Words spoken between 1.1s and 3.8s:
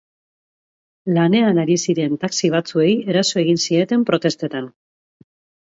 Lanean ari ziren taxi batzuei eraso egin